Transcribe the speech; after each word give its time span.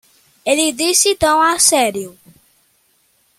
Ele 0.43 0.71
disse 0.73 1.13
tão 1.13 1.39
a 1.39 1.59
sério. 1.59 2.17